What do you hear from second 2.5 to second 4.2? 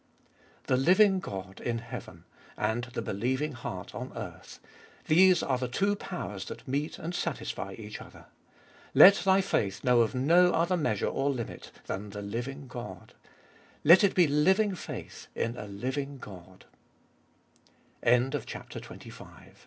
and the believing heart on